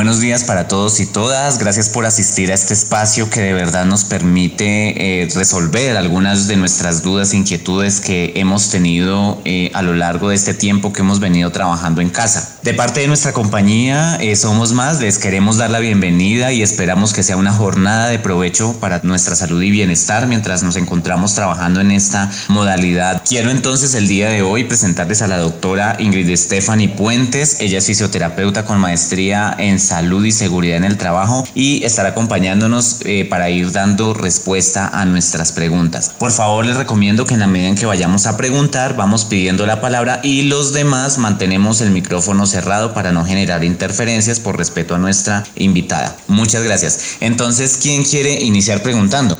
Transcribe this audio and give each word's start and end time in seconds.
Buenos 0.00 0.18
días 0.18 0.44
para 0.44 0.66
todos 0.66 0.98
y 1.00 1.04
todas. 1.04 1.58
Gracias 1.58 1.90
por 1.90 2.06
asistir 2.06 2.50
a 2.50 2.54
este 2.54 2.72
espacio 2.72 3.28
que 3.28 3.42
de 3.42 3.52
verdad 3.52 3.84
nos 3.84 4.04
permite 4.04 5.24
eh, 5.24 5.28
resolver 5.34 5.94
algunas 5.98 6.46
de 6.46 6.56
nuestras 6.56 7.02
dudas 7.02 7.34
e 7.34 7.36
inquietudes 7.36 8.00
que 8.00 8.32
hemos 8.36 8.70
tenido 8.70 9.42
eh, 9.44 9.70
a 9.74 9.82
lo 9.82 9.92
largo 9.92 10.30
de 10.30 10.36
este 10.36 10.54
tiempo 10.54 10.94
que 10.94 11.02
hemos 11.02 11.20
venido 11.20 11.52
trabajando 11.52 12.00
en 12.00 12.08
casa. 12.08 12.49
De 12.62 12.74
parte 12.74 13.00
de 13.00 13.06
nuestra 13.06 13.32
compañía, 13.32 14.18
eh, 14.20 14.36
Somos 14.36 14.74
Más, 14.74 15.00
les 15.00 15.18
queremos 15.18 15.56
dar 15.56 15.70
la 15.70 15.78
bienvenida 15.78 16.52
y 16.52 16.60
esperamos 16.60 17.14
que 17.14 17.22
sea 17.22 17.38
una 17.38 17.54
jornada 17.54 18.08
de 18.08 18.18
provecho 18.18 18.78
para 18.78 19.00
nuestra 19.02 19.34
salud 19.34 19.62
y 19.62 19.70
bienestar 19.70 20.26
mientras 20.26 20.62
nos 20.62 20.76
encontramos 20.76 21.34
trabajando 21.34 21.80
en 21.80 21.90
esta 21.90 22.30
modalidad. 22.48 23.22
Quiero 23.26 23.50
entonces 23.50 23.94
el 23.94 24.08
día 24.08 24.28
de 24.28 24.42
hoy 24.42 24.64
presentarles 24.64 25.22
a 25.22 25.26
la 25.26 25.38
doctora 25.38 25.96
Ingrid 25.98 26.36
Stephanie 26.36 26.90
Puentes. 26.90 27.62
Ella 27.62 27.78
es 27.78 27.86
fisioterapeuta 27.86 28.66
con 28.66 28.78
maestría 28.78 29.56
en 29.58 29.80
salud 29.80 30.22
y 30.26 30.30
seguridad 30.30 30.76
en 30.76 30.84
el 30.84 30.98
trabajo 30.98 31.46
y 31.54 31.82
estará 31.84 32.10
acompañándonos 32.10 32.98
eh, 33.06 33.24
para 33.24 33.48
ir 33.48 33.72
dando 33.72 34.12
respuesta 34.12 34.86
a 34.88 35.06
nuestras 35.06 35.52
preguntas. 35.52 36.12
Por 36.18 36.30
favor, 36.30 36.66
les 36.66 36.76
recomiendo 36.76 37.24
que 37.24 37.32
en 37.32 37.40
la 37.40 37.46
medida 37.46 37.70
en 37.70 37.76
que 37.76 37.86
vayamos 37.86 38.26
a 38.26 38.36
preguntar, 38.36 38.96
vamos 38.96 39.24
pidiendo 39.24 39.64
la 39.64 39.80
palabra 39.80 40.20
y 40.22 40.42
los 40.42 40.74
demás 40.74 41.16
mantenemos 41.16 41.80
el 41.80 41.90
micrófono 41.90 42.49
cerrado 42.50 42.92
para 42.92 43.12
no 43.12 43.24
generar 43.24 43.64
interferencias 43.64 44.40
por 44.40 44.58
respeto 44.58 44.94
a 44.94 44.98
nuestra 44.98 45.44
invitada. 45.56 46.16
Muchas 46.28 46.62
gracias. 46.64 47.18
Entonces, 47.20 47.78
¿quién 47.82 48.02
quiere 48.02 48.42
iniciar 48.44 48.82
preguntando? 48.82 49.36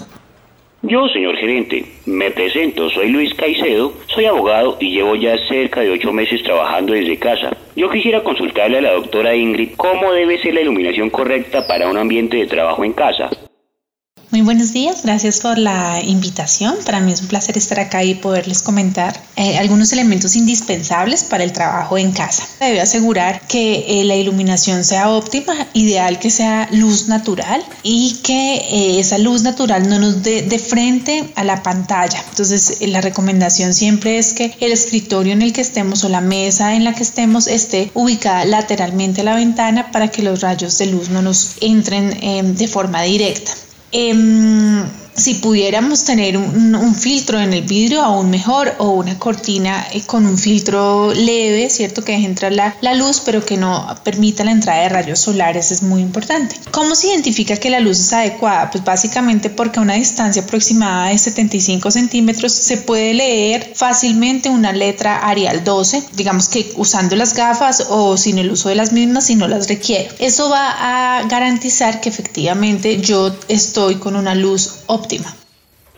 Yo, 0.83 1.07
señor 1.09 1.37
gerente, 1.37 1.85
me 2.07 2.31
presento, 2.31 2.89
soy 2.89 3.11
Luis 3.11 3.35
Caicedo, 3.35 3.93
soy 4.07 4.25
abogado 4.25 4.79
y 4.81 4.93
llevo 4.93 5.15
ya 5.15 5.37
cerca 5.47 5.81
de 5.81 5.91
ocho 5.91 6.11
meses 6.11 6.43
trabajando 6.43 6.95
desde 6.95 7.19
casa. 7.19 7.55
Yo 7.77 7.91
quisiera 7.91 8.25
consultarle 8.25 8.79
a 8.79 8.81
la 8.81 8.93
doctora 8.93 9.37
Ingrid 9.37 9.73
cómo 9.77 10.11
debe 10.13 10.39
ser 10.39 10.55
la 10.55 10.63
iluminación 10.63 11.11
correcta 11.11 11.67
para 11.67 11.87
un 11.91 11.99
ambiente 11.99 12.39
de 12.39 12.47
trabajo 12.47 12.83
en 12.83 12.95
casa. 12.95 13.29
Muy 14.33 14.43
buenos 14.43 14.73
días, 14.73 15.03
gracias 15.03 15.41
por 15.41 15.59
la 15.59 16.01
invitación. 16.05 16.77
Para 16.87 17.01
mí 17.01 17.11
es 17.11 17.21
un 17.21 17.27
placer 17.27 17.59
estar 17.59 17.81
acá 17.81 18.05
y 18.05 18.15
poderles 18.15 18.63
comentar 18.63 19.21
eh, 19.35 19.59
algunos 19.59 19.93
elementos 19.93 20.37
indispensables 20.37 21.25
para 21.25 21.43
el 21.43 21.53
trabajo 21.53 21.99
en 21.99 22.13
casa. 22.13 22.47
Debe 22.61 22.81
asegurar 22.81 23.41
que 23.49 23.87
eh, 23.89 24.05
la 24.05 24.15
iluminación 24.15 24.85
sea 24.85 25.09
óptima, 25.09 25.67
ideal 25.75 26.21
que 26.21 26.31
sea 26.31 26.69
luz 26.71 27.09
natural 27.09 27.61
y 27.83 28.21
que 28.23 28.55
eh, 28.55 29.01
esa 29.01 29.19
luz 29.19 29.43
natural 29.43 29.89
no 29.89 29.99
nos 29.99 30.23
dé 30.23 30.43
de 30.43 30.61
frente 30.61 31.33
a 31.35 31.43
la 31.43 31.65
pantalla. 31.65 32.25
Entonces, 32.29 32.79
la 32.83 33.01
recomendación 33.01 33.75
siempre 33.75 34.19
es 34.19 34.33
que 34.33 34.55
el 34.61 34.71
escritorio 34.71 35.33
en 35.33 35.43
el 35.43 35.53
que 35.53 35.63
estemos 35.63 36.05
o 36.05 36.09
la 36.09 36.21
mesa 36.21 36.77
en 36.77 36.85
la 36.85 36.95
que 36.95 37.03
estemos 37.03 37.49
esté 37.49 37.91
ubicada 37.95 38.45
lateralmente 38.45 39.23
a 39.23 39.25
la 39.25 39.35
ventana 39.35 39.91
para 39.91 40.07
que 40.07 40.23
los 40.23 40.41
rayos 40.41 40.79
de 40.79 40.87
luz 40.87 41.09
no 41.09 41.21
nos 41.21 41.57
entren 41.61 42.57
de 42.57 42.69
forma 42.69 43.03
directa. 43.03 43.51
Em, 43.93 44.85
si 45.15 45.35
pudiéramos 45.35 46.05
tener 46.05 46.37
un, 46.37 46.95
filtro 46.95 47.41
en 47.41 47.53
el 47.53 47.63
vidrio 47.63 48.03
aún 48.03 48.31
mejor 48.31 48.75
o 48.79 48.91
una 48.91 49.19
cortina 49.19 49.87
eh, 49.93 50.03
con 50.07 50.27
un 50.27 50.37
filtro 50.37 51.13
leve, 51.15 51.71
¿cierto? 51.71 52.03
Que 52.03 52.13
deje 52.13 52.27
entrar 52.27 52.53
la, 52.53 52.95
luz 52.95 53.23
pero 53.25 53.45
que 53.45 53.57
no 53.57 53.87
permita 54.03 54.45
la 54.45 54.51
entrada 54.51 54.83
de 54.83 54.89
rayos 54.89 55.21
solares 55.21 55.71
es 55.71 55.83
muy 55.83 56.03
importante. 56.03 56.57
¿Cómo 56.71 56.95
se 56.95 57.09
identifica 57.09 57.57
que 57.57 57.71
la 57.71 57.81
luz 57.81 58.01
es 58.01 58.13
adecuada? 58.13 58.71
Pues 58.71 58.85
básicamente 58.85 59.51
porque 59.51 59.79
a 59.79 59.83
una 59.83 59.95
distancia 59.95 60.43
aproximada 60.43 61.09
de 61.09 61.19
75 61.19 61.91
centímetros 61.91 62.53
se 62.53 62.77
puede 62.77 63.15
leer 63.15 63.73
fácilmente 63.75 64.51
una 64.51 64.73
letra 64.73 65.29
Arial 65.29 65.65
12, 65.65 66.03
digamos 66.15 66.49
que 66.49 66.73
usando 66.77 67.17
las 67.17 67.35
gafas 67.35 67.87
o 67.89 68.17
sin 68.17 68.39
el 68.39 68.51
uso 68.51 68.69
de 68.69 68.75
las 68.75 68.93
mismas 68.93 69.27
si 69.27 69.37
no 69.37 69.49
las 69.49 69.69
requiero. 69.69 70.13
Eso 70.19 70.51
va 70.51 71.19
a 71.19 71.23
garantizar 71.29 72.01
que 72.01 72.09
efectivamente 72.09 73.01
yo 73.01 73.35
estoy 73.49 73.97
con 73.97 74.17
una 74.17 74.35
luz 74.35 74.80
óptima 74.91 75.35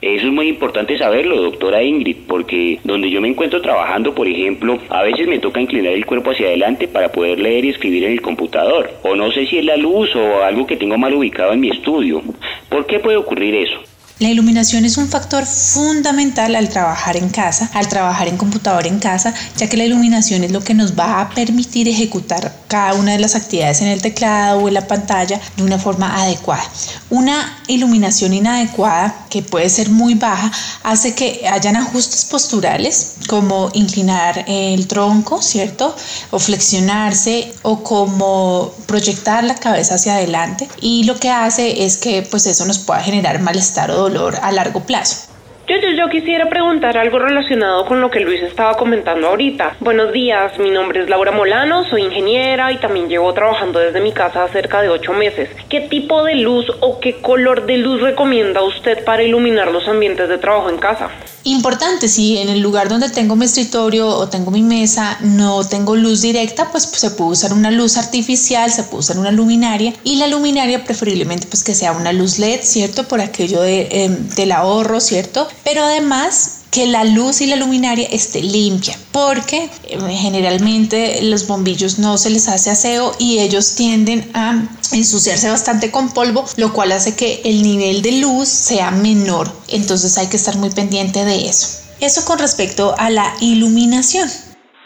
eso 0.03 0.27
es 0.27 0.33
muy 0.33 0.49
importante 0.49 0.99
saberlo, 0.99 1.41
doctora 1.41 1.81
Ingrid, 1.81 2.17
porque 2.27 2.81
donde 2.83 3.09
yo 3.09 3.21
me 3.21 3.29
encuentro 3.29 3.63
trabajando, 3.63 4.13
por 4.13 4.27
ejemplo, 4.27 4.81
a 4.89 5.05
veces 5.05 5.29
me 5.29 5.39
toca 5.39 5.61
inclinar 5.61 5.93
el 5.93 6.05
cuerpo 6.05 6.33
hacia 6.33 6.49
adelante 6.49 6.89
para 6.89 7.13
poder 7.13 7.39
leer 7.39 7.65
y 7.65 7.69
escribir 7.69 8.03
en 8.03 8.13
el 8.15 8.21
computador. 8.21 8.91
O 9.05 9.15
no 9.15 9.31
sé 9.31 9.47
si 9.47 9.59
es 9.59 9.65
la 9.65 9.77
luz 9.77 10.13
o 10.17 10.43
algo 10.43 10.67
que 10.67 10.77
tengo 10.77 10.99
mal 10.99 11.15
ubicado 11.15 11.53
en 11.53 11.61
mi 11.61 11.71
estudio. 11.71 12.21
¿Por 12.69 12.85
qué 12.87 12.99
puede 12.99 13.17
ocurrir 13.17 13.55
eso? 13.55 13.79
La 14.23 14.31
iluminación 14.31 14.85
es 14.85 14.99
un 14.99 15.09
factor 15.09 15.45
fundamental 15.45 16.55
al 16.55 16.69
trabajar 16.69 17.17
en 17.17 17.29
casa, 17.29 17.69
al 17.75 17.89
trabajar 17.89 18.29
en 18.29 18.37
computador 18.37 18.87
en 18.87 19.01
casa, 19.01 19.35
ya 19.57 19.69
que 19.69 19.77
la 19.77 19.85
iluminación 19.85 20.45
es 20.45 20.53
lo 20.53 20.63
que 20.63 20.75
nos 20.75 20.97
va 20.97 21.21
a 21.21 21.31
permitir 21.31 21.89
ejecutar 21.89 22.55
cada 22.69 22.95
una 22.95 23.11
de 23.11 23.19
las 23.19 23.35
actividades 23.35 23.81
en 23.81 23.89
el 23.89 24.01
teclado 24.01 24.61
o 24.61 24.69
en 24.69 24.75
la 24.75 24.87
pantalla 24.87 25.41
de 25.57 25.65
una 25.65 25.77
forma 25.77 26.23
adecuada. 26.23 26.63
Una 27.11 27.59
iluminación 27.67 28.33
inadecuada, 28.33 29.13
que 29.29 29.43
puede 29.43 29.69
ser 29.69 29.91
muy 29.91 30.15
baja, 30.15 30.53
hace 30.85 31.17
que 31.17 31.49
hayan 31.51 31.75
ajustes 31.75 32.25
posturales, 32.25 33.15
como 33.27 33.71
inclinar 33.75 34.45
el 34.47 34.87
tronco, 34.87 35.43
¿cierto? 35.43 35.97
O 36.31 36.39
flexionarse 36.39 37.53
o 37.63 37.83
como 37.83 38.73
proyectar 38.87 39.43
la 39.43 39.57
cabeza 39.57 39.97
hacia 39.97 40.15
adelante. 40.15 40.69
Y 40.81 41.03
lo 41.05 41.19
que 41.19 41.29
hace 41.29 41.85
es 41.85 41.97
que 41.97 42.23
pues 42.23 42.47
eso 42.47 42.65
nos 42.67 42.79
pueda 42.79 43.03
generar 43.03 43.41
malestar 43.41 43.91
o 43.91 43.97
dolor 43.97 44.12
a 44.43 44.53
largo 44.53 44.81
plazo. 44.81 45.33
Yo, 45.67 45.77
yo, 45.77 45.91
yo, 45.97 46.09
quisiera 46.11 46.49
preguntar 46.51 46.99
algo 46.99 47.19
relacionado 47.19 47.87
con 47.87 48.01
lo 48.01 48.11
que 48.11 48.21
Luis 48.21 48.43
estaba 48.43 48.75
comentando 48.75 49.29
ahorita. 49.29 49.77
Buenos 49.81 50.13
días, 50.13 50.59
mi 50.59 50.71
nombre 50.71 51.01
es 51.01 51.09
Laura 51.09 51.31
Molano, 51.31 51.85
soy 51.85 52.03
ingeniera 52.03 52.73
y 52.73 52.77
también 52.77 53.09
llevo 53.09 53.33
trabajando 53.33 53.79
desde 53.79 54.01
mi 54.01 54.13
casa 54.13 54.47
cerca 54.49 54.83
de 54.83 54.91
ocho 54.91 55.15
meses. 55.15 55.49
¿Qué 55.71 55.81
tipo 55.81 56.25
de 56.25 56.35
luz 56.35 56.67
o 56.81 57.01
qué 57.01 57.23
color 57.23 57.65
de 57.65 57.79
luz 57.79 58.03
recomienda 58.03 58.63
usted 58.63 59.03
para 59.05 59.23
iluminar 59.23 59.73
los 59.73 59.89
ambientes 59.89 60.29
de 60.29 60.37
trabajo 60.37 60.69
en 60.69 60.79
casa? 60.79 61.09
Importante, 61.45 62.07
si 62.09 62.39
en 62.39 62.49
el 62.49 62.61
lugar 62.61 62.89
donde 62.89 63.11
tengo 63.11 63.35
mi 63.35 63.47
escritorio 63.47 64.09
o 64.09 64.29
tengo 64.29 64.51
mi 64.51 64.63
mesa 64.63 65.19
no 65.23 65.67
tengo 65.67 65.97
luz 65.97 66.23
directa, 66.23 66.71
pues, 66.71 66.85
se 66.85 67.11
puede 67.11 67.33
usar 67.33 67.53
una 67.53 67.71
luz 67.71 67.97
artificial, 67.97 68.73
se 68.73 68.85
puede 68.85 69.01
usar 69.01 69.19
una 69.19 69.33
luminaria 69.33 69.93
y 70.05 70.17
la 70.17 70.29
luminaria 70.29 70.85
preferiblemente 70.85 71.47
pues 71.49 71.65
que 71.65 71.75
sea 71.75 71.93
una 71.93 72.13
luz 72.13 72.39
LED, 72.39 72.61
¿cierto? 72.63 73.09
Por 73.09 73.21
aquello 73.21 73.61
de, 73.61 73.89
em, 73.91 74.29
del 74.31 74.53
ahorro, 74.53 75.01
¿cierto? 75.01 75.49
Pero 75.65 75.83
además 75.85 76.62
que 76.73 76.87
la 76.87 77.05
luz 77.05 77.43
y 77.43 77.47
la 77.47 77.57
luminaria 77.57 78.09
esté 78.11 78.41
limpia, 78.43 78.97
porque 79.13 79.69
eh, 79.85 79.99
generalmente 80.17 81.21
los 81.23 81.47
bombillos 81.47 81.99
no 81.99 82.17
se 82.17 82.31
les 82.31 82.49
hace 82.49 82.71
aseo 82.71 83.13
y 83.19 83.41
ellos 83.41 83.75
tienden 83.77 84.31
a 84.33 84.55
ensuciarse 84.91 85.51
bastante 85.51 85.91
con 85.91 86.15
polvo, 86.15 86.47
lo 86.57 86.73
cual 86.73 86.93
hace 86.93 87.15
que 87.15 87.43
el 87.45 87.63
nivel 87.63 88.01
de 88.01 88.13
luz 88.13 88.49
sea 88.49 88.91
menor. 88.91 89.49
Entonces 89.69 90.17
hay 90.17 90.29
que 90.29 90.37
estar 90.37 90.57
muy 90.57 90.71
pendiente 90.71 91.27
de 91.27 91.47
eso. 91.47 91.79
Eso 92.01 92.25
con 92.25 92.39
respecto 92.39 92.95
a 92.99 93.11
la 93.11 93.35
iluminación. 93.41 94.29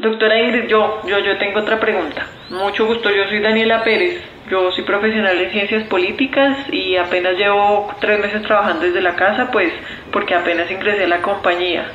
Doctora 0.00 0.42
Ingrid, 0.42 0.68
yo, 0.68 1.00
yo, 1.06 1.20
yo 1.20 1.38
tengo 1.38 1.60
otra 1.60 1.78
pregunta. 1.78 2.26
Mucho 2.50 2.86
gusto, 2.86 3.10
yo 3.10 3.24
soy 3.24 3.40
Daniela 3.40 3.82
Pérez. 3.82 4.22
Yo 4.48 4.70
soy 4.70 4.84
profesional 4.84 5.36
en 5.36 5.50
ciencias 5.50 5.82
políticas 5.88 6.56
y 6.70 6.96
apenas 6.96 7.36
llevo 7.36 7.92
tres 8.00 8.20
meses 8.20 8.42
trabajando 8.42 8.84
desde 8.84 9.00
la 9.00 9.16
casa, 9.16 9.50
pues 9.50 9.72
porque 10.12 10.36
apenas 10.36 10.70
ingresé 10.70 11.04
a 11.04 11.08
la 11.08 11.22
compañía. 11.22 11.90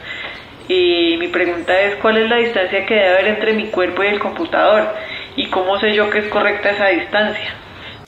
Y 0.68 1.15
mi 1.18 1.30
pregunta 1.30 1.80
es 1.80 1.95
cuál 1.95 2.18
es 2.18 2.30
la 2.30 2.36
distancia 2.36 2.86
que 2.86 2.95
debe 2.95 3.09
haber 3.09 3.27
entre 3.27 3.53
mi 3.53 3.68
cuerpo 3.68 4.03
y 4.03 4.07
el 4.07 4.19
computador 4.19 4.89
y 5.38 5.50
cómo 5.50 5.80
sé 5.80 5.94
yo 5.94 6.09
que 6.09 6.19
es 6.19 6.27
correcta 6.27 6.71
esa 6.71 6.88
distancia. 6.88 7.60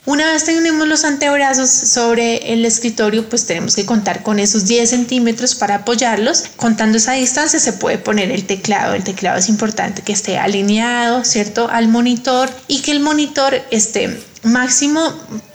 Una 0.06 0.32
vez 0.34 0.44
tenemos 0.44 0.86
los 0.86 1.06
antebrazos 1.06 1.70
sobre 1.70 2.52
el 2.52 2.66
escritorio, 2.66 3.30
pues 3.30 3.46
tenemos 3.46 3.76
que 3.76 3.86
contar 3.86 4.22
con 4.22 4.38
esos 4.38 4.66
10 4.66 4.90
centímetros 4.90 5.56
para 5.56 5.76
apoyarlos. 5.76 6.44
Contando 6.58 6.98
esa 6.98 7.14
distancia 7.14 7.58
se 7.58 7.72
puede 7.74 7.98
poner 7.98 8.30
el 8.30 8.46
teclado. 8.46 8.96
El 8.96 9.04
teclado 9.04 9.40
es 9.40 9.48
importante 9.48 10.02
que 10.02 10.12
esté 10.12 10.38
alineado, 10.38 11.24
¿cierto? 11.24 11.70
Al 11.70 11.88
monitor 11.88 12.50
y 12.68 12.82
que 12.82 12.92
el 12.92 13.00
monitor 13.00 13.62
esté 13.72 14.20
Máximo 14.44 15.14